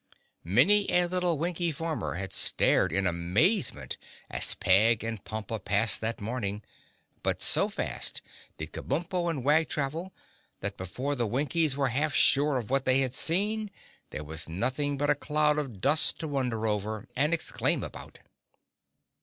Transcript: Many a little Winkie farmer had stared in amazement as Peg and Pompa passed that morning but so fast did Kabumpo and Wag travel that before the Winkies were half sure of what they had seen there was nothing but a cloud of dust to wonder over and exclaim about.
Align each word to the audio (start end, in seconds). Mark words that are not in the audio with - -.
Many 0.43 0.91
a 0.91 1.05
little 1.05 1.37
Winkie 1.37 1.71
farmer 1.71 2.15
had 2.15 2.33
stared 2.33 2.91
in 2.91 3.05
amazement 3.05 3.97
as 4.31 4.55
Peg 4.55 5.03
and 5.03 5.23
Pompa 5.23 5.59
passed 5.63 6.01
that 6.01 6.19
morning 6.19 6.63
but 7.21 7.39
so 7.39 7.69
fast 7.69 8.23
did 8.57 8.73
Kabumpo 8.73 9.29
and 9.29 9.43
Wag 9.43 9.69
travel 9.69 10.11
that 10.61 10.75
before 10.75 11.13
the 11.13 11.27
Winkies 11.27 11.77
were 11.77 11.89
half 11.89 12.15
sure 12.15 12.57
of 12.57 12.71
what 12.71 12.85
they 12.85 13.01
had 13.01 13.13
seen 13.13 13.69
there 14.09 14.23
was 14.23 14.49
nothing 14.49 14.97
but 14.97 15.11
a 15.11 15.13
cloud 15.13 15.59
of 15.59 15.81
dust 15.81 16.17
to 16.17 16.27
wonder 16.27 16.65
over 16.65 17.07
and 17.15 17.31
exclaim 17.31 17.83
about. 17.83 18.17